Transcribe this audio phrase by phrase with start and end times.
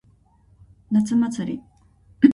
[0.89, 1.61] 夏祭り。